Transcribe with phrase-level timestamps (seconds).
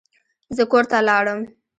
[0.55, 1.39] زه کور ته لاړم.